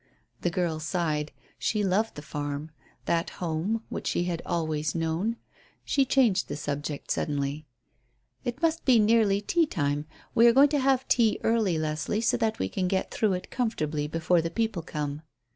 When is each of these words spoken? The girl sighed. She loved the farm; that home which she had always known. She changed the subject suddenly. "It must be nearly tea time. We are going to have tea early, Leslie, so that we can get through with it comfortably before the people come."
The 0.41 0.49
girl 0.49 0.79
sighed. 0.79 1.31
She 1.59 1.83
loved 1.83 2.15
the 2.15 2.23
farm; 2.23 2.71
that 3.05 3.29
home 3.37 3.83
which 3.89 4.07
she 4.07 4.23
had 4.23 4.41
always 4.47 4.95
known. 4.95 5.35
She 5.85 6.05
changed 6.05 6.47
the 6.47 6.55
subject 6.55 7.11
suddenly. 7.11 7.67
"It 8.43 8.63
must 8.63 8.83
be 8.83 8.97
nearly 8.97 9.41
tea 9.41 9.67
time. 9.67 10.07
We 10.33 10.47
are 10.47 10.53
going 10.53 10.69
to 10.69 10.79
have 10.79 11.07
tea 11.07 11.39
early, 11.43 11.77
Leslie, 11.77 12.19
so 12.21 12.35
that 12.37 12.57
we 12.57 12.67
can 12.67 12.87
get 12.87 13.11
through 13.11 13.29
with 13.29 13.43
it 13.43 13.51
comfortably 13.51 14.07
before 14.07 14.41
the 14.41 14.49
people 14.49 14.81
come." 14.81 15.21